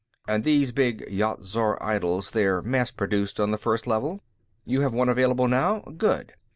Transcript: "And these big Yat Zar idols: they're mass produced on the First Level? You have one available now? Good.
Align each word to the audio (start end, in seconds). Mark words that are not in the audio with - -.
"And 0.27 0.43
these 0.43 0.71
big 0.71 1.01
Yat 1.11 1.41
Zar 1.45 1.77
idols: 1.79 2.31
they're 2.31 2.63
mass 2.63 2.89
produced 2.89 3.39
on 3.39 3.51
the 3.51 3.57
First 3.59 3.85
Level? 3.85 4.21
You 4.65 4.81
have 4.81 4.93
one 4.93 5.09
available 5.09 5.47
now? 5.47 5.81
Good. 5.95 6.33